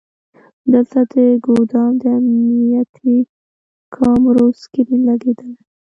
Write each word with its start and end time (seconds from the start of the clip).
دلته 0.71 0.99
د 1.13 1.15
ګودام 1.45 1.91
د 2.01 2.03
امنیتي 2.17 3.15
کامرو 3.95 4.47
سکرین 4.61 5.01
لګیدلی. 5.09 5.55